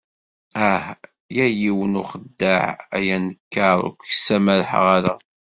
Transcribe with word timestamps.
Ah 0.69 0.85
ya 1.35 1.45
yiwen 1.59 1.93
n 1.97 1.99
uxeddaɛ, 2.01 2.65
ay 2.95 3.07
anekkar, 3.15 3.75
ur 3.85 3.93
k-ttsamaḥeɣ 3.95 4.83
ara. 4.97 5.15